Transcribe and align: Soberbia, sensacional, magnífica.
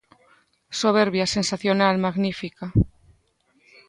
Soberbia, 0.79 1.27
sensacional, 1.27 1.95
magnífica. 2.05 2.65